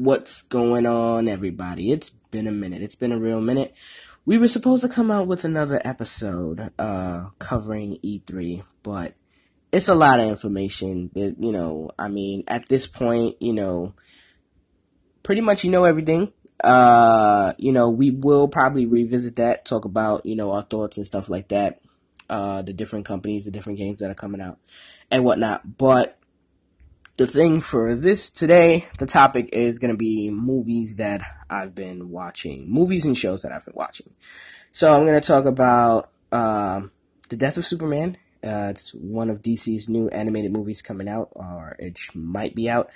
What's 0.00 0.40
going 0.40 0.86
on, 0.86 1.28
everybody? 1.28 1.92
It's 1.92 2.08
been 2.08 2.46
a 2.46 2.50
minute. 2.50 2.80
It's 2.80 2.94
been 2.94 3.12
a 3.12 3.18
real 3.18 3.38
minute. 3.38 3.74
We 4.24 4.38
were 4.38 4.48
supposed 4.48 4.80
to 4.82 4.88
come 4.88 5.10
out 5.10 5.26
with 5.26 5.44
another 5.44 5.78
episode 5.84 6.72
uh, 6.78 7.26
covering 7.38 7.98
E3, 8.02 8.64
but 8.82 9.12
it's 9.70 9.88
a 9.88 9.94
lot 9.94 10.18
of 10.18 10.26
information 10.26 11.10
that, 11.12 11.36
you 11.38 11.52
know, 11.52 11.90
I 11.98 12.08
mean, 12.08 12.44
at 12.48 12.66
this 12.70 12.86
point, 12.86 13.36
you 13.40 13.52
know, 13.52 13.92
pretty 15.22 15.42
much 15.42 15.64
you 15.64 15.70
know 15.70 15.84
everything. 15.84 16.32
Uh, 16.64 17.52
you 17.58 17.70
know, 17.70 17.90
we 17.90 18.10
will 18.10 18.48
probably 18.48 18.86
revisit 18.86 19.36
that, 19.36 19.66
talk 19.66 19.84
about, 19.84 20.24
you 20.24 20.34
know, 20.34 20.52
our 20.52 20.62
thoughts 20.62 20.96
and 20.96 21.06
stuff 21.06 21.28
like 21.28 21.48
that. 21.48 21.82
Uh, 22.30 22.62
the 22.62 22.72
different 22.72 23.04
companies, 23.04 23.44
the 23.44 23.50
different 23.50 23.76
games 23.76 23.98
that 23.98 24.10
are 24.10 24.14
coming 24.14 24.40
out 24.40 24.58
and 25.10 25.24
whatnot. 25.24 25.76
But 25.76 26.19
the 27.20 27.26
thing 27.26 27.60
for 27.60 27.94
this 27.94 28.30
today, 28.30 28.88
the 28.98 29.04
topic 29.04 29.50
is 29.52 29.78
going 29.78 29.90
to 29.90 29.96
be 29.96 30.30
movies 30.30 30.94
that 30.94 31.20
I've 31.50 31.74
been 31.74 32.08
watching, 32.08 32.72
movies 32.72 33.04
and 33.04 33.14
shows 33.14 33.42
that 33.42 33.52
I've 33.52 33.66
been 33.66 33.74
watching. 33.76 34.14
So 34.72 34.94
I'm 34.94 35.04
going 35.04 35.20
to 35.20 35.26
talk 35.26 35.44
about 35.44 36.08
uh, 36.32 36.80
the 37.28 37.36
Death 37.36 37.58
of 37.58 37.66
Superman. 37.66 38.16
Uh, 38.42 38.68
it's 38.70 38.94
one 38.94 39.28
of 39.28 39.42
DC's 39.42 39.86
new 39.86 40.08
animated 40.08 40.50
movies 40.50 40.80
coming 40.80 41.10
out, 41.10 41.28
or 41.32 41.76
it 41.78 42.00
might 42.14 42.54
be 42.54 42.70
out. 42.70 42.88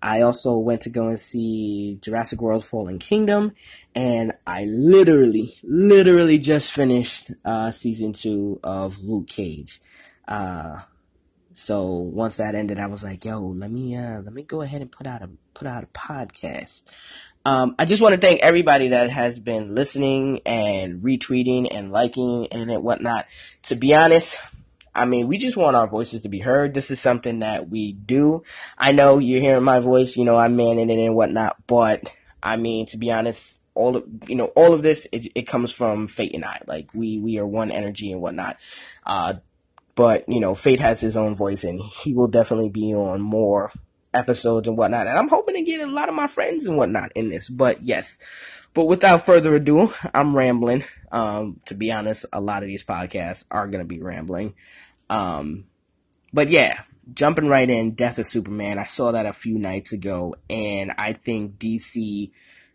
I 0.00 0.20
also 0.20 0.58
went 0.58 0.82
to 0.82 0.88
go 0.88 1.08
and 1.08 1.18
see 1.18 1.98
Jurassic 2.00 2.40
World: 2.40 2.64
Fallen 2.64 3.00
Kingdom, 3.00 3.50
and 3.96 4.32
I 4.46 4.64
literally, 4.64 5.58
literally 5.64 6.38
just 6.38 6.70
finished 6.70 7.32
uh, 7.44 7.72
season 7.72 8.12
two 8.12 8.60
of 8.62 9.02
Luke 9.02 9.26
Cage. 9.26 9.80
Uh, 10.28 10.82
so 11.54 11.84
once 11.86 12.36
that 12.36 12.54
ended, 12.54 12.78
I 12.78 12.86
was 12.86 13.02
like, 13.02 13.24
"Yo, 13.24 13.40
let 13.40 13.70
me 13.70 13.96
uh, 13.96 14.20
let 14.20 14.32
me 14.32 14.42
go 14.42 14.62
ahead 14.62 14.82
and 14.82 14.90
put 14.90 15.06
out 15.06 15.22
a 15.22 15.30
put 15.54 15.66
out 15.66 15.84
a 15.84 15.86
podcast." 15.88 16.82
Um, 17.44 17.74
I 17.78 17.84
just 17.84 18.00
want 18.00 18.14
to 18.14 18.20
thank 18.20 18.40
everybody 18.40 18.88
that 18.88 19.10
has 19.10 19.38
been 19.38 19.74
listening 19.74 20.40
and 20.46 21.02
retweeting 21.02 21.68
and 21.70 21.90
liking 21.90 22.46
and 22.52 22.70
whatnot. 22.82 23.26
To 23.64 23.74
be 23.74 23.94
honest, 23.94 24.38
I 24.94 25.06
mean, 25.06 25.26
we 25.26 25.38
just 25.38 25.56
want 25.56 25.74
our 25.74 25.86
voices 25.86 26.22
to 26.22 26.28
be 26.28 26.38
heard. 26.38 26.74
This 26.74 26.90
is 26.90 27.00
something 27.00 27.40
that 27.40 27.68
we 27.68 27.92
do. 27.92 28.44
I 28.78 28.92
know 28.92 29.18
you're 29.18 29.40
hearing 29.40 29.64
my 29.64 29.80
voice, 29.80 30.16
you 30.16 30.24
know, 30.24 30.36
I'm 30.36 30.56
manning 30.56 30.90
it 30.90 30.98
and 30.98 31.16
whatnot, 31.16 31.56
but 31.66 32.08
I 32.42 32.56
mean, 32.56 32.86
to 32.86 32.96
be 32.96 33.10
honest, 33.10 33.58
all 33.74 33.96
of 33.96 34.04
you 34.28 34.34
know, 34.34 34.46
all 34.54 34.74
of 34.74 34.82
this 34.82 35.06
it, 35.12 35.28
it 35.34 35.48
comes 35.48 35.72
from 35.72 36.06
Fate 36.08 36.34
and 36.34 36.44
I. 36.44 36.60
Like 36.66 36.92
we 36.94 37.18
we 37.18 37.38
are 37.38 37.46
one 37.46 37.70
energy 37.70 38.12
and 38.12 38.20
whatnot. 38.20 38.58
Uh, 39.06 39.34
but 39.94 40.28
you 40.28 40.40
know, 40.40 40.54
Fate 40.54 40.80
has 40.80 41.00
his 41.00 41.16
own 41.16 41.34
voice, 41.34 41.64
and 41.64 41.80
he 41.80 42.14
will 42.14 42.28
definitely 42.28 42.70
be 42.70 42.94
on 42.94 43.20
more 43.20 43.72
episodes 44.14 44.68
and 44.68 44.76
whatnot. 44.76 45.06
And 45.06 45.18
I'm 45.18 45.28
hoping 45.28 45.54
to 45.54 45.62
get 45.62 45.80
a 45.80 45.86
lot 45.86 46.08
of 46.08 46.14
my 46.14 46.26
friends 46.26 46.66
and 46.66 46.76
whatnot 46.76 47.12
in 47.14 47.28
this. 47.28 47.48
But 47.48 47.82
yes, 47.82 48.18
but 48.74 48.86
without 48.86 49.26
further 49.26 49.54
ado, 49.54 49.92
I'm 50.14 50.36
rambling. 50.36 50.84
Um, 51.10 51.60
to 51.66 51.74
be 51.74 51.92
honest, 51.92 52.26
a 52.32 52.40
lot 52.40 52.62
of 52.62 52.68
these 52.68 52.84
podcasts 52.84 53.44
are 53.50 53.68
gonna 53.68 53.84
be 53.84 54.00
rambling. 54.00 54.54
Um, 55.10 55.64
but 56.32 56.48
yeah, 56.48 56.82
jumping 57.12 57.48
right 57.48 57.68
in, 57.68 57.92
Death 57.92 58.18
of 58.18 58.26
Superman. 58.26 58.78
I 58.78 58.84
saw 58.84 59.12
that 59.12 59.26
a 59.26 59.32
few 59.32 59.58
nights 59.58 59.92
ago, 59.92 60.36
and 60.48 60.92
I 60.96 61.12
think 61.12 61.58
DC 61.58 62.30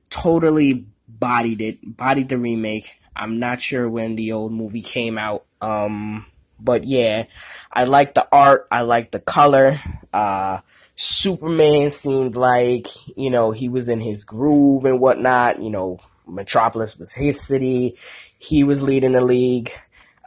totally 0.09 0.85
bodied 1.07 1.61
it, 1.61 1.97
bodied 1.97 2.29
the 2.29 2.37
remake. 2.37 2.99
I'm 3.15 3.39
not 3.39 3.61
sure 3.61 3.89
when 3.89 4.15
the 4.15 4.31
old 4.31 4.51
movie 4.51 4.81
came 4.81 5.17
out. 5.17 5.45
Um, 5.61 6.27
but 6.59 6.85
yeah, 6.85 7.25
I 7.71 7.85
like 7.85 8.13
the 8.13 8.27
art. 8.31 8.67
I 8.71 8.81
like 8.81 9.11
the 9.11 9.19
color. 9.19 9.79
Uh, 10.13 10.59
Superman 10.95 11.91
seemed 11.91 12.35
like, 12.35 12.87
you 13.15 13.29
know, 13.29 13.51
he 13.51 13.69
was 13.69 13.89
in 13.89 13.99
his 13.99 14.23
groove 14.23 14.85
and 14.85 14.99
whatnot. 14.99 15.61
You 15.61 15.69
know, 15.69 15.99
Metropolis 16.27 16.97
was 16.97 17.13
his 17.13 17.41
city. 17.41 17.97
He 18.37 18.63
was 18.63 18.81
leading 18.81 19.13
the 19.13 19.21
league. 19.21 19.71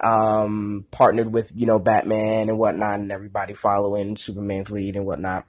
Um, 0.03 0.87
partnered 0.91 1.31
with, 1.31 1.53
you 1.55 1.67
know, 1.67 1.79
Batman 1.79 2.49
and 2.49 2.59
whatnot 2.59 3.01
and 3.01 3.13
everybody 3.13 3.53
following 3.53 4.17
Superman's 4.17 4.71
lead 4.71 4.97
and 4.97 5.05
whatnot. 5.05 5.45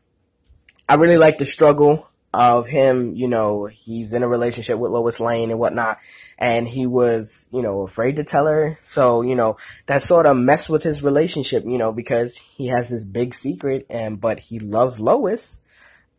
I 0.89 0.95
really 0.95 1.17
like 1.17 1.37
the 1.37 1.45
struggle 1.45 2.10
of 2.33 2.67
him, 2.67 3.15
you 3.15 3.27
know, 3.27 3.65
he's 3.65 4.13
in 4.13 4.23
a 4.23 4.27
relationship 4.27 4.79
with 4.79 4.91
Lois 4.91 5.19
Lane 5.19 5.51
and 5.51 5.59
whatnot, 5.59 5.99
and 6.37 6.67
he 6.67 6.87
was, 6.87 7.49
you 7.51 7.61
know, 7.61 7.81
afraid 7.81 8.15
to 8.15 8.23
tell 8.23 8.47
her. 8.47 8.77
So, 8.83 9.21
you 9.21 9.35
know, 9.35 9.57
that 9.87 10.01
sort 10.01 10.25
of 10.25 10.37
messed 10.37 10.69
with 10.69 10.83
his 10.83 11.03
relationship, 11.03 11.65
you 11.65 11.77
know, 11.77 11.91
because 11.91 12.37
he 12.37 12.67
has 12.67 12.89
this 12.89 13.03
big 13.03 13.33
secret 13.33 13.85
and, 13.89 14.21
but 14.21 14.39
he 14.39 14.59
loves 14.59 14.99
Lois, 14.99 15.61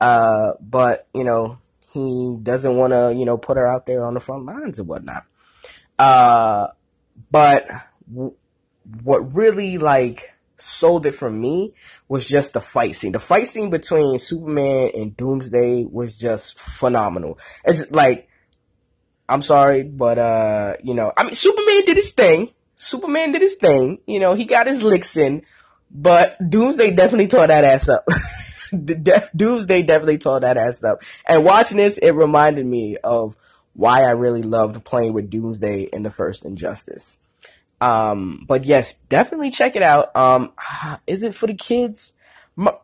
uh, 0.00 0.53
but, 0.61 1.06
you 1.15 1.25
know, 1.25 1.59
he 1.93 2.37
doesn't 2.43 2.77
want 2.77 2.93
to, 2.93 3.15
you 3.17 3.25
know, 3.25 3.39
put 3.39 3.56
her 3.56 3.67
out 3.67 3.87
there 3.87 4.05
on 4.05 4.15
the 4.15 4.21
front 4.21 4.44
lines 4.44 4.79
and 4.79 4.89
whatnot. 4.89 5.25
Uh, 5.99 6.69
but 7.31 7.67
w- 8.12 8.34
what 9.03 9.34
really, 9.34 9.79
like, 9.79 10.34
sold 10.58 11.06
it 11.06 11.14
for 11.14 11.30
me 11.30 11.74
was 12.08 12.28
just 12.28 12.52
the 12.52 12.60
fight 12.60 12.96
scene. 12.96 13.12
The 13.12 13.18
fight 13.18 13.46
scene 13.48 13.70
between 13.70 14.18
Superman 14.18 14.90
and 14.94 15.16
Doomsday 15.16 15.84
was 15.84 16.18
just 16.18 16.58
phenomenal. 16.58 17.38
It's 17.64 17.90
like, 17.90 18.28
I'm 19.28 19.42
sorry, 19.42 19.82
but 19.82 20.18
uh, 20.18 20.74
you 20.82 20.94
know, 20.94 21.12
I 21.16 21.24
mean, 21.24 21.34
Superman 21.34 21.84
did 21.84 21.96
his 21.96 22.12
thing. 22.12 22.50
Superman 22.76 23.32
did 23.32 23.42
his 23.42 23.54
thing. 23.56 23.98
You 24.06 24.20
know, 24.20 24.34
he 24.34 24.44
got 24.44 24.66
his 24.66 24.82
licks 24.82 25.16
in, 25.16 25.42
but 25.90 26.36
Doomsday 26.48 26.94
definitely 26.94 27.28
tore 27.28 27.46
that 27.46 27.64
ass 27.64 27.88
up. 27.88 28.04
Doomsday 29.36 29.82
definitely 29.82 30.19
tore 30.19 30.40
that 30.40 30.56
ass 30.56 30.82
up. 30.82 31.02
And 31.28 31.44
watching 31.44 31.76
this, 31.76 31.98
it 31.98 32.12
reminded 32.12 32.66
me 32.66 32.96
of 33.02 33.36
why 33.74 34.02
I 34.02 34.10
really 34.10 34.42
loved 34.42 34.84
playing 34.84 35.12
with 35.12 35.30
Doomsday 35.30 35.88
in 35.92 36.02
the 36.02 36.10
first 36.10 36.44
Injustice. 36.44 37.19
Um, 37.82 38.44
but 38.47 38.65
yes, 38.65 38.94
definitely 38.94 39.50
check 39.50 39.75
it 39.75 39.82
out. 39.82 40.15
Um, 40.15 40.53
is 41.06 41.25
it 41.25 41.34
for 41.34 41.48
the 41.48 41.54
kids? 41.54 42.12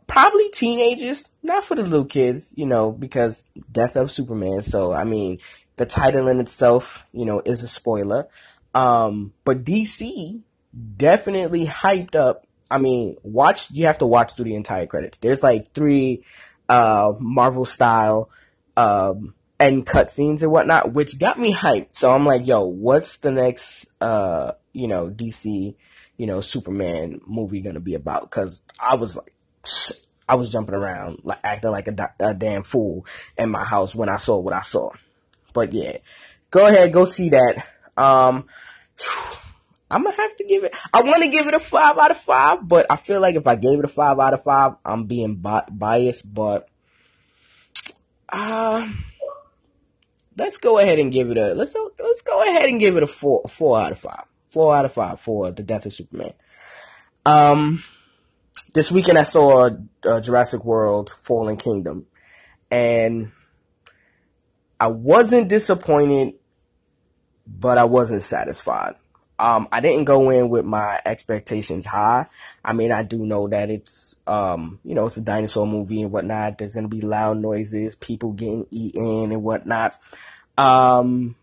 Probably 0.06 0.50
teenagers, 0.50 1.26
not 1.42 1.62
for 1.62 1.76
the 1.76 1.84
little 1.84 2.06
kids, 2.06 2.52
you 2.56 2.66
know, 2.66 2.90
because 2.90 3.44
Death 3.70 3.96
of 3.96 4.10
Superman. 4.10 4.62
So, 4.62 4.92
I 4.92 5.04
mean, 5.04 5.38
the 5.76 5.86
title 5.86 6.26
in 6.26 6.40
itself, 6.40 7.06
you 7.12 7.24
know, 7.24 7.40
is 7.44 7.62
a 7.62 7.68
spoiler. 7.68 8.26
Um, 8.74 9.34
but 9.44 9.64
DC 9.64 10.40
definitely 10.96 11.66
hyped 11.66 12.16
up. 12.16 12.46
I 12.70 12.78
mean, 12.78 13.16
watch, 13.22 13.70
you 13.70 13.86
have 13.86 13.98
to 13.98 14.06
watch 14.06 14.34
through 14.34 14.46
the 14.46 14.54
entire 14.56 14.86
credits. 14.86 15.18
There's 15.18 15.42
like 15.42 15.72
three, 15.74 16.24
uh, 16.68 17.12
Marvel 17.20 17.66
style, 17.66 18.30
um, 18.76 19.34
end 19.60 19.86
cutscenes 19.86 20.42
and 20.42 20.52
whatnot, 20.52 20.92
which 20.92 21.18
got 21.18 21.38
me 21.38 21.52
hyped. 21.52 21.94
So 21.94 22.14
I'm 22.14 22.26
like, 22.26 22.46
yo, 22.46 22.64
what's 22.64 23.18
the 23.18 23.30
next, 23.30 23.86
uh, 24.00 24.52
you 24.72 24.88
know, 24.88 25.08
DC, 25.08 25.74
you 26.16 26.26
know, 26.26 26.40
Superman 26.40 27.20
movie 27.26 27.60
gonna 27.60 27.80
be 27.80 27.94
about? 27.94 28.30
Cause 28.30 28.62
I 28.78 28.94
was 28.94 29.16
like, 29.16 29.32
I 30.28 30.34
was 30.34 30.50
jumping 30.50 30.74
around, 30.74 31.20
like 31.24 31.38
acting 31.42 31.70
like 31.70 31.88
a, 31.88 32.12
a 32.20 32.34
damn 32.34 32.62
fool 32.62 33.06
in 33.38 33.50
my 33.50 33.64
house 33.64 33.94
when 33.94 34.10
I 34.10 34.16
saw 34.16 34.38
what 34.38 34.52
I 34.52 34.60
saw. 34.60 34.90
But 35.54 35.72
yeah, 35.72 35.98
go 36.50 36.66
ahead, 36.66 36.92
go 36.92 37.04
see 37.04 37.30
that. 37.30 37.66
Um, 37.96 38.44
I'm 39.90 40.04
gonna 40.04 40.14
have 40.16 40.36
to 40.36 40.44
give 40.44 40.64
it. 40.64 40.76
I 40.92 41.00
want 41.00 41.22
to 41.22 41.30
give 41.30 41.46
it 41.46 41.54
a 41.54 41.58
five 41.58 41.96
out 41.96 42.10
of 42.10 42.18
five, 42.18 42.68
but 42.68 42.86
I 42.90 42.96
feel 42.96 43.22
like 43.22 43.36
if 43.36 43.46
I 43.46 43.56
gave 43.56 43.78
it 43.78 43.86
a 43.86 43.88
five 43.88 44.18
out 44.18 44.34
of 44.34 44.42
five, 44.42 44.72
I'm 44.84 45.06
being 45.06 45.36
bi- 45.36 45.64
biased. 45.70 46.32
But 46.32 46.68
uh, 48.28 48.86
let's 50.38 50.56
go 50.56 50.78
ahead 50.78 50.98
and 50.98 51.12
give 51.12 51.30
it 51.30 51.36
a 51.36 51.54
let's 51.54 51.74
let's 51.98 52.22
go 52.22 52.42
ahead 52.48 52.68
and 52.68 52.80
give 52.80 52.96
it 52.96 53.02
a 53.02 53.06
four 53.06 53.42
four 53.48 53.80
out 53.80 53.92
of 53.92 53.98
five. 53.98 54.24
Four 54.44 54.74
out 54.74 54.86
of 54.86 54.92
five 54.92 55.20
for 55.20 55.50
the 55.50 55.62
Death 55.62 55.84
of 55.84 55.92
Superman. 55.92 56.32
Um, 57.26 57.84
this 58.72 58.90
weekend 58.90 59.18
I 59.18 59.24
saw 59.24 59.68
uh, 60.06 60.20
Jurassic 60.20 60.64
World: 60.64 61.14
Fallen 61.22 61.56
Kingdom, 61.56 62.06
and 62.70 63.32
I 64.80 64.86
wasn't 64.86 65.48
disappointed, 65.48 66.34
but 67.46 67.76
I 67.76 67.84
wasn't 67.84 68.22
satisfied. 68.22 68.94
Um, 69.40 69.68
I 69.70 69.80
didn't 69.80 70.04
go 70.04 70.30
in 70.30 70.48
with 70.48 70.64
my 70.64 71.00
expectations 71.04 71.86
high. 71.86 72.26
I 72.64 72.72
mean, 72.72 72.90
I 72.90 73.04
do 73.04 73.24
know 73.24 73.46
that 73.48 73.70
it's, 73.70 74.16
um, 74.26 74.80
you 74.84 74.96
know, 74.96 75.06
it's 75.06 75.16
a 75.16 75.20
dinosaur 75.20 75.64
movie 75.66 76.02
and 76.02 76.10
whatnot. 76.10 76.58
There's 76.58 76.74
gonna 76.74 76.88
be 76.88 77.00
loud 77.00 77.38
noises, 77.38 77.94
people 77.94 78.32
getting 78.32 78.66
eaten 78.70 79.30
and 79.30 79.42
whatnot. 79.44 79.94
Um, 80.58 81.36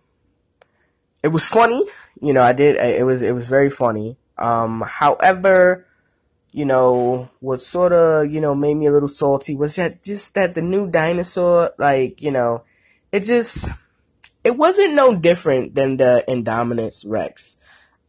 it 1.24 1.30
was 1.30 1.48
funny, 1.48 1.84
you 2.22 2.34
know. 2.34 2.44
I 2.44 2.54
did. 2.54 2.76
It 2.76 3.06
was 3.06 3.22
it 3.22 3.34
was 3.34 3.48
very 3.48 3.70
funny. 3.70 4.18
Um, 4.38 4.84
however, 4.86 5.88
you 6.52 6.66
know, 6.66 7.30
what 7.40 7.62
sort 7.62 7.94
of 7.94 8.32
you 8.32 8.42
know 8.42 8.54
made 8.54 8.76
me 8.76 8.86
a 8.86 8.92
little 8.92 9.10
salty 9.10 9.56
was 9.56 9.76
that 9.76 10.04
just 10.04 10.36
that 10.36 10.54
the 10.54 10.62
new 10.62 10.92
dinosaur, 10.92 11.72
like 11.80 12.22
you 12.22 12.32
know, 12.32 12.64
it 13.12 13.22
just 13.22 13.68
it 14.44 14.58
wasn't 14.58 14.94
no 14.94 15.16
different 15.16 15.74
than 15.74 15.98
the 15.98 16.24
Indominus 16.28 17.04
Rex 17.08 17.58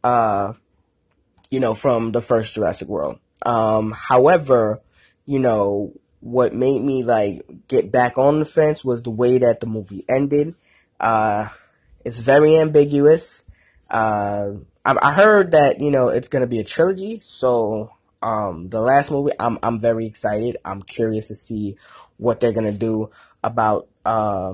uh, 0.07 0.53
you 1.49 1.59
know, 1.59 1.73
from 1.73 2.11
the 2.11 2.21
first 2.21 2.53
Jurassic 2.53 2.87
World. 2.87 3.19
Um, 3.45 3.91
however, 3.91 4.81
you 5.25 5.39
know, 5.39 5.93
what 6.19 6.53
made 6.53 6.81
me 6.81 7.03
like 7.03 7.45
get 7.67 7.91
back 7.91 8.17
on 8.17 8.39
the 8.39 8.45
fence 8.45 8.83
was 8.83 9.03
the 9.03 9.11
way 9.11 9.37
that 9.37 9.59
the 9.59 9.67
movie 9.67 10.05
ended. 10.09 10.55
Uh, 10.99 11.49
it's 12.03 12.19
very 12.19 12.57
ambiguous. 12.57 13.43
Uh, 13.89 14.51
I, 14.85 14.95
I 15.01 15.13
heard 15.13 15.51
that 15.51 15.79
you 15.79 15.91
know 15.91 16.09
it's 16.09 16.27
gonna 16.27 16.47
be 16.47 16.59
a 16.59 16.63
trilogy, 16.63 17.19
so 17.21 17.91
um, 18.21 18.69
the 18.69 18.81
last 18.81 19.11
movie, 19.11 19.33
I'm 19.39 19.59
I'm 19.63 19.79
very 19.79 20.05
excited. 20.05 20.57
I'm 20.65 20.81
curious 20.81 21.27
to 21.29 21.35
see 21.35 21.77
what 22.17 22.39
they're 22.39 22.51
gonna 22.51 22.71
do 22.71 23.11
about 23.43 23.87
uh, 24.05 24.53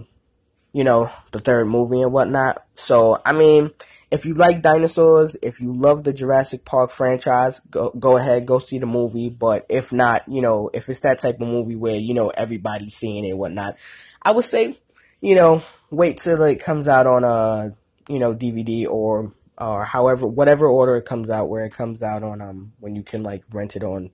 you 0.73 0.83
know, 0.83 1.11
the 1.31 1.39
third 1.39 1.67
movie 1.67 2.01
and 2.01 2.11
whatnot. 2.11 2.65
So 2.75 3.21
I 3.25 3.31
mean, 3.31 3.71
if 4.09 4.25
you 4.25 4.33
like 4.33 4.61
dinosaurs, 4.61 5.37
if 5.41 5.61
you 5.61 5.71
love 5.71 6.03
the 6.03 6.11
Jurassic 6.11 6.65
Park 6.65 6.91
franchise, 6.91 7.59
go 7.59 7.91
go 7.91 8.17
ahead, 8.17 8.47
go 8.47 8.59
see 8.59 8.79
the 8.79 8.87
movie. 8.87 9.29
But 9.29 9.65
if 9.69 9.93
not, 9.93 10.27
you 10.27 10.41
know, 10.41 10.71
if 10.73 10.89
it's 10.89 11.01
that 11.01 11.19
type 11.19 11.39
of 11.39 11.47
movie 11.47 11.75
where 11.75 11.95
you 11.95 12.13
know 12.13 12.29
everybody's 12.29 12.95
seeing 12.95 13.23
it 13.23 13.29
and 13.29 13.39
whatnot, 13.39 13.77
I 14.21 14.31
would 14.31 14.45
say, 14.45 14.79
you 15.21 15.35
know, 15.35 15.63
wait 15.93 16.17
till 16.17 16.41
it 16.43 16.59
comes 16.59 16.87
out 16.87 17.07
on 17.07 17.23
a 17.23 17.73
you 18.11 18.19
know 18.19 18.33
DVD 18.33 18.87
or 18.87 19.31
or 19.57 19.85
however 19.85 20.25
whatever 20.25 20.67
order 20.67 20.97
it 20.97 21.05
comes 21.05 21.29
out, 21.29 21.49
where 21.49 21.65
it 21.65 21.73
comes 21.73 22.03
out 22.03 22.23
on 22.23 22.41
um 22.41 22.73
when 22.79 22.95
you 22.95 23.03
can 23.03 23.23
like 23.23 23.43
rent 23.51 23.75
it 23.75 23.83
on 23.83 24.11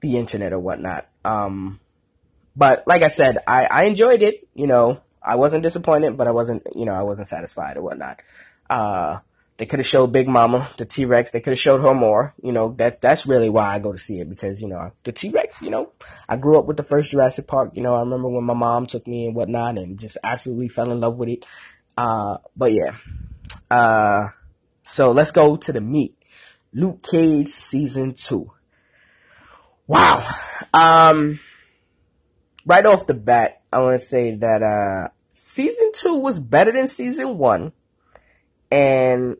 the 0.00 0.16
internet 0.16 0.52
or 0.52 0.58
whatnot. 0.58 1.08
Um, 1.24 1.80
but 2.54 2.84
like 2.86 3.02
I 3.02 3.08
said, 3.08 3.38
I 3.46 3.66
I 3.66 3.82
enjoyed 3.84 4.22
it. 4.22 4.46
You 4.54 4.66
know, 4.66 5.00
I 5.22 5.36
wasn't 5.36 5.62
disappointed, 5.62 6.16
but 6.16 6.28
I 6.28 6.32
wasn't 6.32 6.66
you 6.74 6.84
know 6.84 6.94
I 6.94 7.02
wasn't 7.02 7.28
satisfied 7.28 7.76
or 7.76 7.82
whatnot. 7.82 8.20
Uh, 8.68 9.20
they 9.58 9.66
could 9.66 9.78
have 9.78 9.86
showed 9.86 10.08
Big 10.08 10.28
Mama, 10.28 10.68
the 10.76 10.84
T 10.84 11.04
Rex. 11.04 11.30
They 11.30 11.40
could 11.40 11.52
have 11.52 11.58
showed 11.58 11.80
her 11.80 11.94
more. 11.94 12.34
You 12.42 12.52
know 12.52 12.74
that 12.78 13.00
that's 13.00 13.26
really 13.26 13.48
why 13.48 13.74
I 13.74 13.78
go 13.78 13.92
to 13.92 13.98
see 13.98 14.20
it 14.20 14.28
because 14.28 14.60
you 14.60 14.68
know 14.68 14.92
the 15.04 15.12
T 15.12 15.30
Rex. 15.30 15.62
You 15.62 15.70
know, 15.70 15.92
I 16.28 16.36
grew 16.36 16.58
up 16.58 16.66
with 16.66 16.76
the 16.76 16.82
first 16.82 17.10
Jurassic 17.10 17.46
Park. 17.46 17.72
You 17.74 17.82
know, 17.82 17.94
I 17.94 18.00
remember 18.00 18.28
when 18.28 18.44
my 18.44 18.54
mom 18.54 18.86
took 18.86 19.06
me 19.06 19.26
and 19.26 19.34
whatnot, 19.34 19.78
and 19.78 19.98
just 19.98 20.18
absolutely 20.22 20.68
fell 20.68 20.90
in 20.90 21.00
love 21.00 21.16
with 21.16 21.30
it. 21.30 21.46
Uh, 21.96 22.38
but 22.56 22.72
yeah. 22.72 22.96
Uh, 23.70 24.28
so 24.82 25.10
let's 25.10 25.30
go 25.30 25.56
to 25.56 25.72
the 25.72 25.80
meat. 25.80 26.16
Luke 26.72 27.02
Cage 27.02 27.48
season 27.48 28.14
two. 28.14 28.52
Wow. 29.86 30.28
Um, 30.74 31.40
right 32.66 32.84
off 32.84 33.06
the 33.06 33.14
bat, 33.14 33.62
I 33.72 33.80
want 33.80 33.98
to 33.98 34.04
say 34.04 34.34
that 34.34 34.62
uh, 34.62 35.08
season 35.32 35.92
two 35.94 36.16
was 36.16 36.38
better 36.38 36.72
than 36.72 36.86
season 36.86 37.38
one, 37.38 37.72
and 38.70 39.36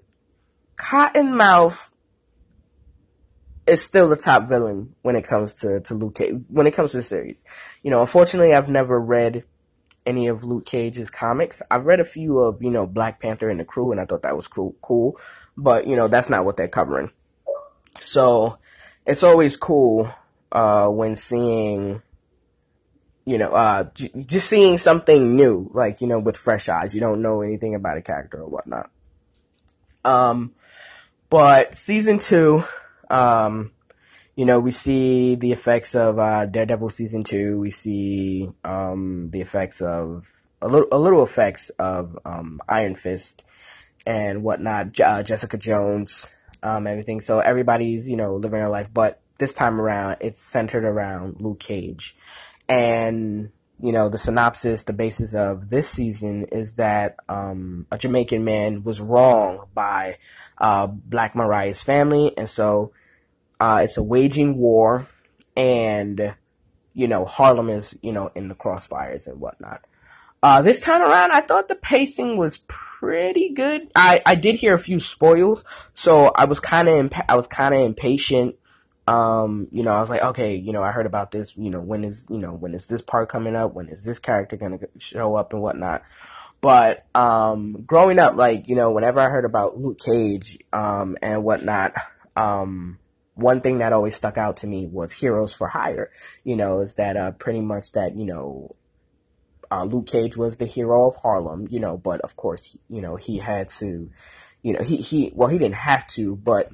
Cottonmouth 0.76 1.78
is 3.66 3.84
still 3.84 4.08
the 4.08 4.16
top 4.16 4.48
villain 4.48 4.94
when 5.02 5.16
it 5.16 5.22
comes 5.24 5.54
to, 5.54 5.80
to 5.80 5.94
Luke 5.94 6.16
Cage, 6.16 6.34
when 6.48 6.66
it 6.66 6.72
comes 6.72 6.92
to 6.92 6.98
the 6.98 7.02
series. 7.02 7.44
You 7.82 7.90
know, 7.90 8.00
unfortunately, 8.00 8.54
I've 8.54 8.68
never 8.68 9.00
read 9.00 9.44
any 10.06 10.28
of 10.28 10.44
Luke 10.44 10.66
Cage's 10.66 11.10
comics. 11.10 11.60
I've 11.70 11.86
read 11.86 11.98
a 11.98 12.04
few 12.04 12.38
of, 12.38 12.62
you 12.62 12.70
know, 12.70 12.86
Black 12.86 13.20
Panther 13.20 13.50
and 13.50 13.58
the 13.58 13.64
crew, 13.64 13.90
and 13.90 14.00
I 14.00 14.04
thought 14.04 14.22
that 14.22 14.36
was 14.36 14.46
cool, 14.46 14.76
cool. 14.80 15.18
But, 15.56 15.86
you 15.86 15.96
know, 15.96 16.06
that's 16.06 16.30
not 16.30 16.44
what 16.44 16.56
they're 16.56 16.68
covering. 16.68 17.10
So, 17.98 18.58
it's 19.04 19.22
always 19.22 19.56
cool, 19.56 20.12
uh, 20.52 20.86
when 20.86 21.16
seeing, 21.16 22.02
you 23.24 23.38
know, 23.38 23.50
uh, 23.50 23.84
j- 23.94 24.12
just 24.26 24.48
seeing 24.48 24.78
something 24.78 25.34
new, 25.34 25.70
like, 25.74 26.00
you 26.00 26.06
know, 26.06 26.20
with 26.20 26.36
fresh 26.36 26.68
eyes. 26.68 26.94
You 26.94 27.00
don't 27.00 27.22
know 27.22 27.40
anything 27.40 27.74
about 27.74 27.98
a 27.98 28.02
character 28.02 28.42
or 28.42 28.48
whatnot. 28.48 28.90
Um, 30.04 30.54
but 31.28 31.74
season 31.74 32.18
two, 32.18 32.64
um, 33.10 33.72
you 34.36 34.44
know, 34.44 34.60
we 34.60 34.70
see 34.70 35.34
the 35.34 35.52
effects 35.52 35.94
of 35.94 36.18
uh, 36.18 36.46
Daredevil 36.46 36.90
season 36.90 37.22
two. 37.22 37.58
We 37.58 37.70
see 37.70 38.50
um, 38.64 39.30
the 39.32 39.40
effects 39.40 39.80
of 39.80 40.26
a 40.60 40.68
little, 40.68 40.88
a 40.92 40.98
little 40.98 41.22
effects 41.22 41.70
of 41.78 42.18
um, 42.24 42.60
Iron 42.68 42.96
Fist 42.96 43.44
and 44.06 44.42
whatnot. 44.42 44.98
Uh, 45.00 45.22
Jessica 45.22 45.56
Jones, 45.56 46.28
um, 46.62 46.86
everything. 46.86 47.20
So 47.20 47.40
everybody's 47.40 48.08
you 48.08 48.16
know 48.16 48.36
living 48.36 48.60
their 48.60 48.68
life, 48.68 48.88
but 48.92 49.20
this 49.38 49.52
time 49.52 49.80
around, 49.80 50.18
it's 50.20 50.40
centered 50.40 50.84
around 50.84 51.40
Luke 51.40 51.60
Cage, 51.60 52.16
and 52.68 53.50
you 53.80 53.92
know, 53.92 54.08
the 54.08 54.18
synopsis, 54.18 54.82
the 54.82 54.92
basis 54.92 55.34
of 55.34 55.68
this 55.68 55.88
season 55.88 56.46
is 56.50 56.74
that 56.74 57.16
um, 57.28 57.86
a 57.90 57.98
Jamaican 57.98 58.44
man 58.44 58.82
was 58.82 59.00
wronged 59.00 59.60
by 59.74 60.16
uh, 60.58 60.86
Black 60.86 61.36
Mariah's 61.36 61.82
family, 61.82 62.32
and 62.38 62.48
so 62.48 62.92
uh, 63.60 63.80
it's 63.82 63.98
a 63.98 64.02
waging 64.02 64.56
war, 64.56 65.08
and 65.56 66.34
you 66.94 67.06
know 67.06 67.26
Harlem 67.26 67.68
is 67.68 67.98
you 68.02 68.12
know 68.12 68.30
in 68.34 68.48
the 68.48 68.54
crossfires 68.54 69.26
and 69.26 69.40
whatnot. 69.40 69.82
Uh, 70.42 70.62
this 70.62 70.82
time 70.82 71.02
around, 71.02 71.32
I 71.32 71.40
thought 71.40 71.68
the 71.68 71.74
pacing 71.74 72.36
was 72.36 72.58
pretty 72.68 73.52
good. 73.52 73.90
I, 73.96 74.20
I 74.24 74.34
did 74.36 74.56
hear 74.56 74.74
a 74.74 74.78
few 74.78 75.00
spoils, 75.00 75.64
so 75.92 76.32
I 76.36 76.44
was 76.46 76.60
kind 76.60 76.88
of 76.88 76.94
impa- 76.94 77.24
I 77.28 77.36
was 77.36 77.46
kind 77.46 77.74
of 77.74 77.80
impatient 77.82 78.56
um, 79.06 79.68
you 79.70 79.82
know, 79.82 79.92
I 79.92 80.00
was 80.00 80.10
like, 80.10 80.22
okay, 80.22 80.56
you 80.56 80.72
know, 80.72 80.82
I 80.82 80.90
heard 80.90 81.06
about 81.06 81.30
this, 81.30 81.56
you 81.56 81.70
know, 81.70 81.80
when 81.80 82.02
is, 82.04 82.26
you 82.28 82.38
know, 82.38 82.52
when 82.52 82.74
is 82.74 82.86
this 82.86 83.02
part 83.02 83.28
coming 83.28 83.54
up? 83.54 83.72
When 83.74 83.88
is 83.88 84.04
this 84.04 84.18
character 84.18 84.56
going 84.56 84.78
to 84.78 84.88
show 84.98 85.36
up 85.36 85.52
and 85.52 85.62
whatnot? 85.62 86.02
But, 86.60 87.06
um, 87.14 87.84
growing 87.86 88.18
up, 88.18 88.34
like, 88.34 88.68
you 88.68 88.74
know, 88.74 88.90
whenever 88.90 89.20
I 89.20 89.28
heard 89.28 89.44
about 89.44 89.78
Luke 89.78 89.98
Cage, 89.98 90.58
um, 90.72 91.16
and 91.22 91.44
whatnot, 91.44 91.92
um, 92.34 92.98
one 93.34 93.60
thing 93.60 93.78
that 93.78 93.92
always 93.92 94.16
stuck 94.16 94.38
out 94.38 94.56
to 94.58 94.66
me 94.66 94.86
was 94.86 95.12
Heroes 95.12 95.54
for 95.54 95.68
Hire, 95.68 96.10
you 96.42 96.56
know, 96.56 96.80
is 96.80 96.96
that, 96.96 97.16
uh, 97.16 97.32
pretty 97.32 97.60
much 97.60 97.92
that, 97.92 98.16
you 98.16 98.24
know, 98.24 98.74
uh, 99.70 99.84
Luke 99.84 100.06
Cage 100.06 100.36
was 100.36 100.56
the 100.56 100.66
hero 100.66 101.08
of 101.08 101.16
Harlem, 101.16 101.68
you 101.70 101.78
know, 101.78 101.96
but 101.96 102.20
of 102.22 102.36
course, 102.36 102.76
you 102.88 103.00
know, 103.00 103.16
he 103.16 103.38
had 103.38 103.68
to, 103.68 104.10
you 104.62 104.72
know, 104.72 104.82
he, 104.82 104.96
he, 104.96 105.30
well, 105.34 105.48
he 105.48 105.58
didn't 105.58 105.74
have 105.76 106.06
to, 106.08 106.36
but, 106.36 106.72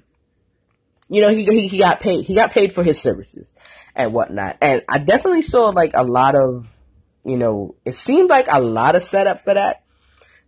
you 1.12 1.20
know, 1.20 1.29
he, 1.29 1.44
he, 1.44 1.69
he 1.69 1.79
got 1.79 2.00
paid, 2.00 2.25
he 2.25 2.35
got 2.35 2.53
paid 2.53 2.73
for 2.73 2.82
his 2.82 2.99
services 2.99 3.53
and 3.94 4.14
whatnot. 4.14 4.56
And 4.62 4.82
I 4.88 4.97
definitely 4.97 5.43
saw 5.43 5.69
like 5.69 5.91
a 5.93 6.03
lot 6.03 6.35
of, 6.35 6.70
you 7.23 7.37
know, 7.37 7.75
it 7.85 7.94
seemed 7.94 8.31
like 8.31 8.47
a 8.50 8.62
lot 8.62 8.97
of 8.97 9.03
setup 9.03 9.38
for 9.38 9.53
that. 9.53 9.82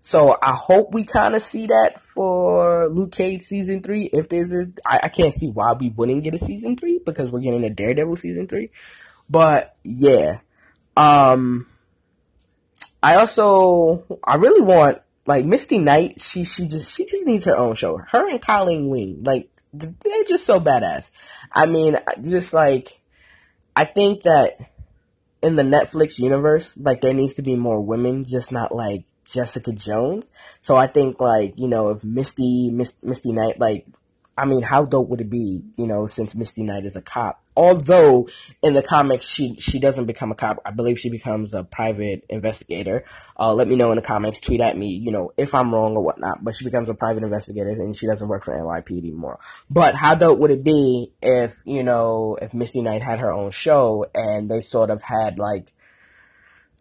So 0.01 0.37
I 0.43 0.53
hope 0.53 0.93
we 0.95 1.05
kind 1.05 1.35
of 1.35 1.43
see 1.43 1.67
that 1.67 2.01
for 2.01 2.89
Luke 2.89 3.13
Cage 3.13 3.43
season 3.43 3.83
three. 3.83 4.05
If 4.05 4.31
there's 4.31 4.55
a, 4.55 4.67
I, 4.87 5.01
I 5.03 5.09
can't 5.11 5.35
see 5.35 5.51
why 5.51 5.75
we 5.75 5.91
wouldn't 5.91 6.25
get 6.25 6.35
a 6.35 6.39
season 6.39 6.77
three 6.77 6.99
because 7.05 7.31
we're 7.31 7.41
getting 7.41 7.65
a 7.65 7.71
Daredevil 7.71 8.17
season 8.17 8.49
three. 8.49 8.71
But 9.29 9.77
yeah, 9.83 10.41
um, 10.97 11.67
I 13.03 13.17
also 13.17 14.19
I 14.25 14.37
really 14.37 14.63
want 14.63 15.03
like 15.27 15.45
Misty 15.45 15.79
Knight. 15.79 16.21
She 16.21 16.45
she 16.45 16.69
just 16.69 16.97
she 16.97 17.05
just 17.05 17.27
needs 17.27 17.45
her 17.45 17.57
own 17.57 17.75
show. 17.75 17.99
Her 17.99 18.29
and 18.29 18.41
Colleen 18.41 18.89
Wing, 18.89 19.23
like 19.23 19.51
they're 19.75 20.25
just 20.25 20.45
so 20.45 20.61
badass. 20.61 21.11
I 21.53 21.67
mean, 21.67 21.97
just 22.23 22.55
like 22.55 23.01
I 23.77 23.85
think 23.85 24.23
that 24.23 24.55
in 25.43 25.57
the 25.57 25.63
Netflix 25.63 26.19
universe, 26.19 26.77
like 26.79 27.01
there 27.01 27.15
needs 27.15 27.35
to 27.35 27.43
be 27.43 27.57
more 27.57 27.81
women, 27.81 28.25
just 28.25 28.53
not 28.53 28.75
like 28.75 29.05
Jessica 29.25 29.73
Jones. 29.73 30.33
So 30.61 30.77
I 30.77 30.87
think 30.87 31.21
like 31.21 31.55
you 31.57 31.69
know 31.69 31.91
if 31.91 32.05
Misty 32.05 32.71
Misty 32.71 33.33
Knight 33.33 33.59
like 33.59 33.87
I 34.37 34.47
mean, 34.47 34.63
how 34.63 34.85
dope 34.85 35.09
would 35.09 35.21
it 35.21 35.31
be, 35.31 35.63
you 35.77 35.87
know, 35.87 36.07
since 36.07 36.35
Misty 36.35 36.65
Knight 36.65 36.85
is 36.85 36.97
a 36.97 37.03
cop? 37.03 37.44
Although 37.57 38.29
in 38.63 38.75
the 38.75 38.83
comics 38.83 39.27
she 39.27 39.57
she 39.61 39.79
doesn't 39.79 40.07
become 40.07 40.33
a 40.33 40.35
cop. 40.35 40.59
I 40.65 40.71
believe 40.71 40.99
she 40.99 41.11
becomes 41.11 41.55
a 41.55 41.63
private 41.65 42.25
investigator. 42.29 43.05
Uh, 43.39 43.55
let 43.55 43.69
me 43.69 43.77
know 43.77 43.91
in 43.93 43.97
the 43.97 44.03
comments. 44.03 44.41
Tweet 44.41 44.61
at 44.61 44.77
me, 44.77 44.89
you 44.89 45.13
know, 45.13 45.33
if 45.37 45.55
I'm 45.55 45.73
wrong 45.73 45.97
or 45.97 46.03
whatnot. 46.03 46.43
But 46.43 46.57
she 46.57 46.65
becomes 46.65 46.89
a 46.89 46.95
private 46.95 47.23
investigator 47.23 47.71
and 47.71 47.95
she 47.95 48.07
doesn't 48.07 48.29
work 48.29 48.45
for 48.45 48.59
NYPD 48.59 48.99
anymore. 48.99 49.39
But 49.71 49.95
how 49.95 50.15
dope 50.15 50.39
would 50.39 50.51
it 50.51 50.65
be 50.65 51.13
if 51.23 51.63
you 51.65 51.83
know 51.83 52.37
if 52.43 52.55
Misty 52.55 52.83
Knight 52.83 53.03
had 53.03 53.21
her 53.21 53.33
own 53.33 53.51
show 53.51 54.07
and 54.15 54.51
they 54.51 54.61
sort 54.61 54.91
of 54.91 55.03
had 55.03 55.39
like 55.39 55.73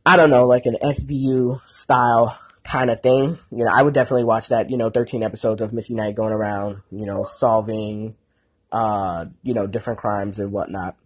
I 0.05 0.17
don't 0.17 0.29
know, 0.29 0.45
like 0.45 0.65
an 0.65 0.75
SVU 0.83 1.61
style 1.67 2.37
kind 2.63 2.89
of 2.89 3.01
thing. 3.01 3.37
You 3.51 3.65
know, 3.65 3.71
I 3.73 3.81
would 3.81 3.93
definitely 3.93 4.25
watch 4.25 4.49
that. 4.49 4.69
You 4.69 4.77
know, 4.77 4.89
thirteen 4.89 5.23
episodes 5.23 5.61
of 5.61 5.73
Misty 5.73 5.95
Knight 5.95 6.15
going 6.15 6.33
around, 6.33 6.81
you 6.91 7.05
know, 7.05 7.23
solving, 7.23 8.15
uh, 8.73 9.25
you 9.43 9.53
know, 9.53 9.67
different 9.67 9.99
crimes 9.99 10.39
and 10.39 10.51
whatnot. 10.51 10.97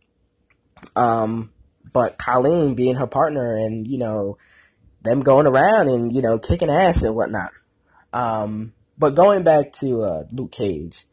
Um, 0.96 1.52
but 1.92 2.18
Colleen 2.18 2.74
being 2.74 2.96
her 2.96 3.08
partner, 3.08 3.56
and 3.58 3.86
you 3.86 3.98
know, 3.98 4.38
them 5.02 5.20
going 5.20 5.46
around 5.46 5.90
and 5.90 6.16
you 6.16 6.22
know 6.22 6.40
kicking 6.40 6.70
ass 6.70 7.04
and 7.04 7.14
whatnot. 7.14 7.52
Um, 8.14 8.74
but 8.98 9.14
going 9.14 9.44
back 9.44 9.74
to 9.74 10.02
uh, 10.02 10.24
Luke 10.32 10.54
Cage. 10.54 11.06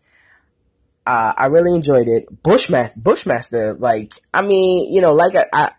Uh, 1.06 1.34
I 1.36 1.46
really 1.46 1.74
enjoyed 1.74 2.08
it. 2.08 2.42
Bushmaster, 2.42 2.98
Bushmaster, 2.98 3.74
like, 3.74 4.14
I 4.32 4.40
mean, 4.40 4.90
you 4.90 5.02
know, 5.02 5.12
like 5.12 5.36
I, 5.36 5.44
I 5.52 5.72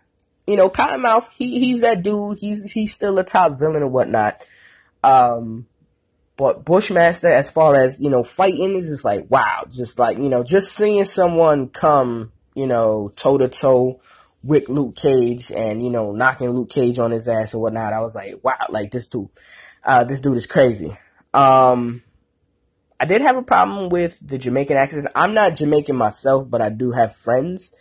you 0.46 0.54
know, 0.54 0.70
Cottonmouth, 0.70 1.28
he, 1.32 1.58
he's 1.58 1.80
that 1.80 2.04
dude. 2.04 2.38
He's, 2.38 2.70
he's 2.70 2.94
still 2.94 3.18
a 3.18 3.24
top 3.24 3.58
villain 3.58 3.82
and 3.82 3.92
whatnot. 3.92 4.36
Um, 5.02 5.66
but 6.36 6.64
Bushmaster, 6.64 7.28
as 7.28 7.50
far 7.50 7.74
as, 7.74 8.00
you 8.00 8.10
know, 8.10 8.22
fighting 8.22 8.76
is 8.76 8.88
just 8.88 9.04
like, 9.04 9.26
wow. 9.30 9.64
Just 9.70 9.98
like, 9.98 10.18
you 10.18 10.28
know, 10.28 10.44
just 10.44 10.74
seeing 10.74 11.04
someone 11.04 11.68
come, 11.68 12.32
you 12.54 12.66
know, 12.66 13.12
toe 13.16 13.38
to 13.38 13.48
toe 13.48 14.00
with 14.46 14.68
Luke 14.68 14.94
Cage 14.94 15.50
and 15.50 15.82
you 15.82 15.90
know 15.90 16.12
knocking 16.12 16.50
Luke 16.50 16.70
Cage 16.70 16.98
on 16.98 17.10
his 17.10 17.28
ass 17.28 17.52
and 17.52 17.62
whatnot. 17.62 17.92
I 17.92 18.00
was 18.00 18.14
like, 18.14 18.42
wow, 18.42 18.66
like 18.68 18.92
this 18.92 19.08
dude, 19.08 19.28
uh, 19.84 20.04
this 20.04 20.20
dude 20.20 20.36
is 20.36 20.46
crazy. 20.46 20.96
Um, 21.34 22.02
I 22.98 23.04
did 23.04 23.20
have 23.22 23.36
a 23.36 23.42
problem 23.42 23.88
with 23.90 24.18
the 24.26 24.38
Jamaican 24.38 24.76
accent. 24.76 25.08
I'm 25.14 25.34
not 25.34 25.56
Jamaican 25.56 25.96
myself, 25.96 26.48
but 26.48 26.62
I 26.62 26.70
do 26.70 26.92
have 26.92 27.14
friends. 27.14 27.74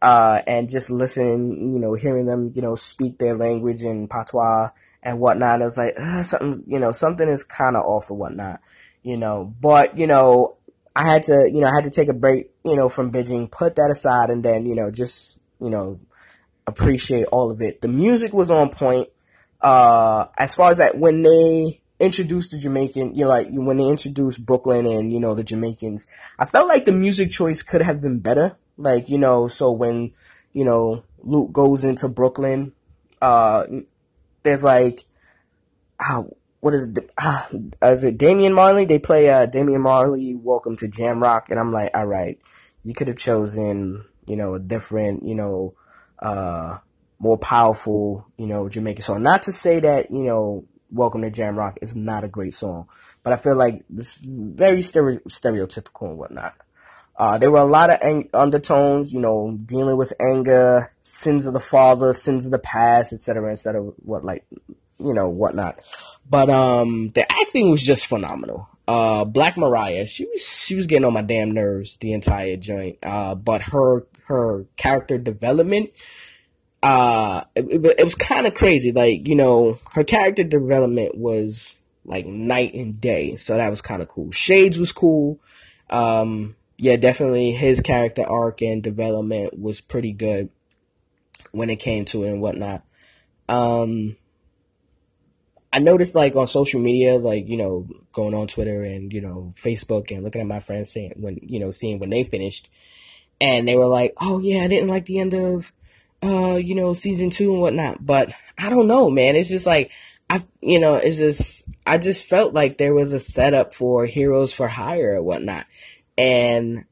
Uh, 0.00 0.42
and 0.46 0.68
just 0.68 0.90
listening, 0.90 1.72
you 1.72 1.78
know, 1.78 1.94
hearing 1.94 2.26
them, 2.26 2.52
you 2.54 2.60
know, 2.60 2.76
speak 2.76 3.18
their 3.18 3.34
language 3.34 3.82
in 3.82 4.06
patois 4.06 4.68
and 5.04 5.20
whatnot. 5.20 5.62
I 5.62 5.64
was 5.64 5.78
like, 5.78 5.94
uh, 6.00 6.22
something, 6.22 6.64
you 6.66 6.80
know, 6.80 6.92
something 6.92 7.28
is 7.28 7.44
kind 7.44 7.76
of 7.76 7.84
off 7.84 8.10
or 8.10 8.16
whatnot, 8.16 8.60
you 9.02 9.16
know. 9.16 9.54
But 9.60 9.96
you 9.98 10.06
know, 10.06 10.56
I 10.96 11.04
had 11.04 11.24
to, 11.24 11.48
you 11.52 11.60
know, 11.60 11.68
I 11.68 11.74
had 11.74 11.84
to 11.84 11.90
take 11.90 12.08
a 12.08 12.14
break, 12.14 12.50
you 12.64 12.74
know, 12.74 12.88
from 12.88 13.12
binging, 13.12 13.50
put 13.50 13.76
that 13.76 13.90
aside, 13.92 14.30
and 14.30 14.42
then, 14.44 14.66
you 14.66 14.74
know, 14.74 14.90
just, 14.90 15.38
you 15.60 15.70
know, 15.70 16.00
appreciate 16.66 17.26
all 17.26 17.50
of 17.50 17.60
it. 17.60 17.82
The 17.82 17.88
music 17.88 18.32
was 18.32 18.50
on 18.50 18.70
point. 18.70 19.08
Uh, 19.60 20.26
as 20.36 20.54
far 20.54 20.70
as 20.70 20.78
that, 20.78 20.98
when 20.98 21.22
they 21.22 21.80
introduced 21.98 22.50
the 22.50 22.58
Jamaican, 22.58 23.14
you 23.14 23.24
know, 23.24 23.30
like 23.30 23.48
when 23.50 23.78
they 23.78 23.86
introduced 23.86 24.44
Brooklyn 24.44 24.86
and 24.86 25.12
you 25.12 25.20
know 25.20 25.34
the 25.34 25.44
Jamaicans, 25.44 26.06
I 26.38 26.44
felt 26.44 26.68
like 26.68 26.84
the 26.84 26.92
music 26.92 27.30
choice 27.30 27.62
could 27.62 27.82
have 27.82 28.00
been 28.00 28.18
better. 28.18 28.56
Like 28.76 29.08
you 29.08 29.18
know, 29.18 29.48
so 29.48 29.70
when 29.70 30.12
you 30.52 30.64
know 30.64 31.04
Luke 31.22 31.52
goes 31.52 31.82
into 31.82 32.08
Brooklyn, 32.08 32.72
uh, 33.22 33.64
there's 34.44 34.62
like, 34.62 35.04
how 35.98 36.36
what 36.60 36.74
is 36.74 36.84
it? 36.84 37.10
Uh, 37.18 37.42
is 37.82 38.04
it 38.04 38.16
Damian 38.16 38.54
Marley? 38.54 38.84
They 38.84 38.98
play 38.98 39.28
uh, 39.28 39.46
Damian 39.46 39.82
Marley, 39.82 40.34
Welcome 40.34 40.76
to 40.76 40.88
Jamrock, 40.88 41.50
and 41.50 41.58
I'm 41.58 41.72
like, 41.72 41.90
all 41.94 42.06
right, 42.06 42.38
you 42.84 42.94
could 42.94 43.08
have 43.08 43.16
chosen, 43.16 44.04
you 44.26 44.36
know, 44.36 44.54
a 44.54 44.60
different, 44.60 45.26
you 45.26 45.34
know, 45.34 45.74
uh, 46.20 46.78
more 47.18 47.38
powerful, 47.38 48.26
you 48.38 48.46
know, 48.46 48.68
Jamaican 48.68 49.02
song. 49.02 49.22
Not 49.22 49.42
to 49.44 49.52
say 49.52 49.80
that, 49.80 50.10
you 50.10 50.22
know, 50.22 50.64
Welcome 50.90 51.22
to 51.22 51.30
Jamrock 51.30 51.78
is 51.82 51.96
not 51.96 52.22
a 52.22 52.28
great 52.28 52.54
song, 52.54 52.88
but 53.24 53.32
I 53.32 53.36
feel 53.36 53.56
like 53.56 53.84
it's 53.98 54.12
very 54.22 54.78
stere- 54.78 55.22
stereotypical 55.24 56.10
and 56.10 56.18
whatnot. 56.18 56.54
Uh, 57.16 57.38
there 57.38 57.50
were 57.50 57.58
a 57.58 57.64
lot 57.64 57.90
of 57.90 57.98
ang- 58.02 58.28
undertones, 58.34 59.12
you 59.12 59.20
know, 59.20 59.56
dealing 59.64 59.96
with 59.96 60.12
anger, 60.20 60.92
sins 61.04 61.46
of 61.46 61.52
the 61.52 61.60
father, 61.60 62.12
sins 62.12 62.44
of 62.44 62.50
the 62.50 62.58
past, 62.58 63.12
etc., 63.12 63.52
etc., 63.52 63.82
what 64.04 64.24
like, 64.24 64.44
you 64.98 65.14
know, 65.14 65.28
whatnot. 65.28 65.80
But 66.28 66.50
um, 66.50 67.10
the 67.10 67.30
acting 67.30 67.70
was 67.70 67.82
just 67.82 68.06
phenomenal. 68.06 68.68
Uh, 68.86 69.24
Black 69.24 69.56
Mariah, 69.56 70.06
she 70.06 70.26
was 70.26 70.42
she 70.46 70.74
was 70.74 70.86
getting 70.86 71.04
on 71.04 71.14
my 71.14 71.22
damn 71.22 71.50
nerves 71.50 71.96
the 71.98 72.12
entire 72.12 72.56
joint. 72.56 72.98
Uh, 73.02 73.34
but 73.34 73.62
her 73.62 74.06
her 74.26 74.66
character 74.76 75.16
development, 75.16 75.90
uh, 76.82 77.44
it, 77.54 77.84
it 77.98 78.04
was 78.04 78.14
kind 78.14 78.46
of 78.46 78.54
crazy. 78.54 78.92
Like 78.92 79.26
you 79.26 79.36
know, 79.36 79.78
her 79.92 80.04
character 80.04 80.44
development 80.44 81.16
was 81.16 81.74
like 82.04 82.26
night 82.26 82.74
and 82.74 83.00
day. 83.00 83.36
So 83.36 83.56
that 83.56 83.70
was 83.70 83.80
kind 83.80 84.02
of 84.02 84.08
cool. 84.08 84.30
Shades 84.32 84.78
was 84.78 84.92
cool. 84.92 85.38
Um, 85.88 86.56
yeah, 86.84 86.96
definitely 86.96 87.52
his 87.52 87.80
character 87.80 88.26
arc 88.28 88.60
and 88.60 88.82
development 88.82 89.58
was 89.58 89.80
pretty 89.80 90.12
good 90.12 90.50
when 91.50 91.70
it 91.70 91.76
came 91.76 92.04
to 92.04 92.24
it 92.24 92.28
and 92.28 92.42
whatnot. 92.42 92.82
Um, 93.48 94.16
I 95.72 95.78
noticed 95.78 96.14
like 96.14 96.36
on 96.36 96.46
social 96.46 96.82
media, 96.82 97.14
like, 97.14 97.48
you 97.48 97.56
know, 97.56 97.88
going 98.12 98.34
on 98.34 98.48
Twitter 98.48 98.82
and, 98.82 99.14
you 99.14 99.22
know, 99.22 99.54
Facebook 99.56 100.14
and 100.14 100.22
looking 100.22 100.42
at 100.42 100.46
my 100.46 100.60
friends 100.60 100.92
saying 100.92 101.14
when, 101.16 101.38
you 101.40 101.58
know, 101.58 101.70
seeing 101.70 102.00
when 102.00 102.10
they 102.10 102.22
finished 102.22 102.68
and 103.40 103.66
they 103.66 103.76
were 103.76 103.86
like, 103.86 104.12
oh 104.20 104.40
yeah, 104.40 104.62
I 104.62 104.68
didn't 104.68 104.90
like 104.90 105.06
the 105.06 105.20
end 105.20 105.32
of, 105.32 105.72
uh, 106.22 106.56
you 106.56 106.74
know, 106.74 106.92
season 106.92 107.30
two 107.30 107.50
and 107.54 107.62
whatnot. 107.62 108.04
But 108.04 108.34
I 108.58 108.68
don't 108.68 108.88
know, 108.88 109.08
man. 109.08 109.36
It's 109.36 109.48
just 109.48 109.64
like, 109.64 109.90
I, 110.28 110.40
you 110.60 110.78
know, 110.78 110.96
it's 110.96 111.16
just, 111.16 111.66
I 111.86 111.96
just 111.96 112.26
felt 112.26 112.52
like 112.52 112.76
there 112.76 112.92
was 112.92 113.12
a 113.12 113.20
setup 113.20 113.72
for 113.72 114.04
Heroes 114.04 114.52
for 114.52 114.68
Hire 114.68 115.14
or 115.14 115.22
whatnot. 115.22 115.64
And 116.16 116.84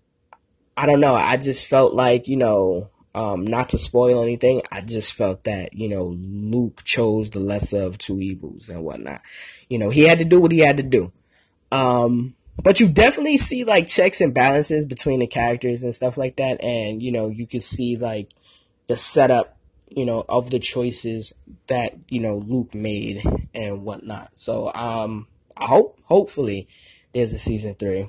I 0.76 0.86
don't 0.86 1.00
know. 1.00 1.14
I 1.14 1.36
just 1.36 1.66
felt 1.66 1.94
like, 1.94 2.28
you 2.28 2.36
know, 2.36 2.88
um, 3.14 3.46
not 3.46 3.68
to 3.70 3.78
spoil 3.78 4.22
anything, 4.22 4.62
I 4.72 4.80
just 4.80 5.12
felt 5.14 5.44
that, 5.44 5.74
you 5.74 5.88
know, 5.88 6.16
Luke 6.18 6.82
chose 6.84 7.30
the 7.30 7.40
lesser 7.40 7.82
of 7.82 7.98
two 7.98 8.20
evils 8.20 8.68
and 8.68 8.84
whatnot. 8.84 9.20
You 9.68 9.78
know, 9.78 9.90
he 9.90 10.04
had 10.04 10.18
to 10.18 10.24
do 10.24 10.40
what 10.40 10.52
he 10.52 10.60
had 10.60 10.78
to 10.78 10.82
do. 10.82 11.12
Um, 11.70 12.34
but 12.62 12.80
you 12.80 12.88
definitely 12.88 13.38
see 13.38 13.64
like 13.64 13.86
checks 13.86 14.20
and 14.20 14.32
balances 14.34 14.86
between 14.86 15.20
the 15.20 15.26
characters 15.26 15.82
and 15.82 15.94
stuff 15.94 16.16
like 16.16 16.36
that. 16.36 16.62
And, 16.62 17.02
you 17.02 17.12
know, 17.12 17.28
you 17.28 17.46
can 17.46 17.60
see 17.60 17.96
like 17.96 18.30
the 18.86 18.96
setup, 18.96 19.56
you 19.88 20.06
know, 20.06 20.24
of 20.28 20.50
the 20.50 20.58
choices 20.58 21.34
that, 21.66 21.94
you 22.08 22.20
know, 22.20 22.38
Luke 22.38 22.74
made 22.74 23.24
and 23.54 23.84
whatnot. 23.84 24.30
So, 24.34 24.72
um, 24.72 25.26
I 25.56 25.66
hope, 25.66 25.98
hopefully 26.04 26.66
there's 27.12 27.34
a 27.34 27.38
season 27.38 27.74
three. 27.74 28.08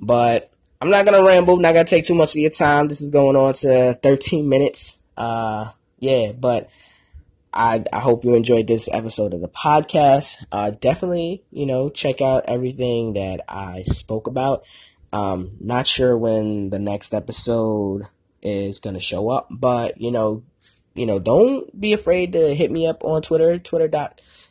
But 0.00 0.50
I'm 0.80 0.90
not 0.90 1.04
gonna 1.04 1.24
ramble. 1.24 1.56
Not 1.56 1.74
gonna 1.74 1.84
take 1.84 2.04
too 2.04 2.14
much 2.14 2.32
of 2.34 2.40
your 2.40 2.50
time. 2.50 2.88
This 2.88 3.00
is 3.00 3.10
going 3.10 3.36
on 3.36 3.54
to 3.54 3.98
13 4.02 4.48
minutes. 4.48 4.98
Uh, 5.16 5.70
yeah, 5.98 6.32
but 6.32 6.70
I 7.52 7.84
I 7.92 7.98
hope 7.98 8.24
you 8.24 8.34
enjoyed 8.34 8.66
this 8.66 8.88
episode 8.92 9.34
of 9.34 9.40
the 9.40 9.48
podcast. 9.48 10.36
Uh, 10.52 10.70
definitely, 10.70 11.42
you 11.50 11.66
know, 11.66 11.90
check 11.90 12.20
out 12.20 12.44
everything 12.46 13.14
that 13.14 13.40
I 13.48 13.82
spoke 13.82 14.26
about. 14.26 14.64
Um, 15.12 15.52
not 15.60 15.86
sure 15.86 16.16
when 16.16 16.70
the 16.70 16.78
next 16.78 17.14
episode 17.14 18.06
is 18.42 18.78
gonna 18.78 19.00
show 19.00 19.30
up, 19.30 19.48
but 19.50 20.00
you 20.00 20.12
know, 20.12 20.44
you 20.94 21.06
know, 21.06 21.18
don't 21.18 21.78
be 21.78 21.92
afraid 21.92 22.32
to 22.32 22.54
hit 22.54 22.70
me 22.70 22.86
up 22.86 23.02
on 23.02 23.22
Twitter, 23.22 23.58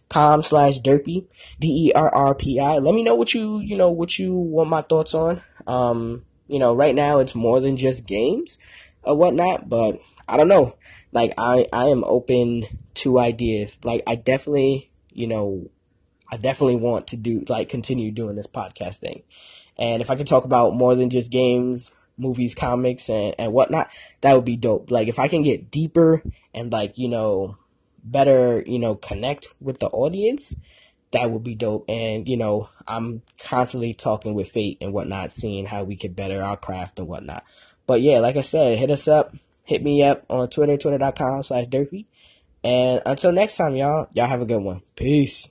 twitter.com 0.10 0.44
slash 0.44 0.80
derrpi, 0.80 1.26
D-E-R-R-P-I. 1.60 2.78
Let 2.78 2.96
me 2.96 3.04
know 3.04 3.16
what 3.16 3.34
you, 3.34 3.60
you 3.60 3.76
know, 3.76 3.92
what 3.92 4.18
you 4.20 4.34
want 4.34 4.70
my 4.70 4.82
thoughts 4.82 5.14
on. 5.14 5.42
Um, 5.66 6.26
you 6.48 6.60
know, 6.60 6.74
right 6.74 6.96
now 6.96 7.20
it's 7.20 7.36
more 7.36 7.60
than 7.60 7.78
just 7.78 8.08
games 8.08 8.58
or 9.04 9.16
whatnot, 9.16 9.70
but 9.70 10.00
I 10.28 10.38
don't 10.38 10.48
know. 10.48 10.76
Like 11.12 11.34
I, 11.38 11.68
I 11.74 11.88
am 11.88 12.04
open 12.06 12.66
to 12.96 13.20
ideas. 13.20 13.80
Like 13.84 14.04
I 14.08 14.16
definitely, 14.16 14.92
you 15.12 15.28
know, 15.28 15.70
I 16.32 16.38
definitely 16.38 16.78
want 16.78 17.08
to 17.08 17.18
do 17.18 17.44
like 17.48 17.70
continue 17.70 18.12
doing 18.12 18.36
this 18.36 18.48
podcast 18.48 18.98
thing. 18.98 19.24
And 19.78 20.02
if 20.02 20.10
I 20.10 20.16
could 20.16 20.28
talk 20.28 20.44
about 20.44 20.76
more 20.76 20.96
than 20.96 21.10
just 21.10 21.32
games, 21.32 21.92
movies, 22.18 22.56
comics, 22.56 23.10
and, 23.10 23.36
and 23.38 23.54
whatnot, 23.54 23.90
that 24.22 24.34
would 24.34 24.46
be 24.46 24.58
dope. 24.58 24.90
Like 24.92 25.08
if 25.08 25.20
I 25.20 25.28
can 25.28 25.44
get 25.44 25.72
deeper 25.72 26.24
and 26.54 26.72
like, 26.72 26.98
you 26.98 27.08
know, 27.08 27.58
better, 28.12 28.64
you 28.66 28.80
know, 28.80 28.96
connect 28.96 29.48
with 29.60 29.80
the 29.80 29.88
audience, 29.88 30.56
that 31.12 31.32
would 31.32 31.44
be 31.44 31.56
dope. 31.56 31.86
And, 31.90 32.28
you 32.28 32.38
know, 32.38 32.70
I'm 32.88 33.22
constantly 33.40 33.94
talking 33.94 34.34
with 34.34 34.50
Fate 34.50 34.78
and 34.82 34.94
whatnot, 34.94 35.32
seeing 35.32 35.66
how 35.66 35.84
we 35.84 35.96
could 35.96 36.16
better 36.16 36.42
our 36.44 36.58
craft 36.58 37.00
and 37.00 37.08
whatnot. 37.08 37.44
But 37.86 38.02
yeah, 38.02 38.20
like 38.20 38.36
I 38.36 38.42
said, 38.42 38.78
hit 38.78 38.92
us 38.92 39.08
up, 39.08 39.36
hit 39.64 39.84
me 39.84 40.04
up 40.04 40.26
on 40.30 40.50
Twitter, 40.50 40.78
twitter.com 40.78 41.44
slash 41.44 41.66
derrpi. 41.66 42.06
And 42.64 43.02
until 43.06 43.32
next 43.32 43.56
time, 43.56 43.76
y'all, 43.76 44.08
y'all 44.14 44.28
have 44.28 44.42
a 44.42 44.46
good 44.46 44.62
one. 44.62 44.82
Peace. 44.96 45.48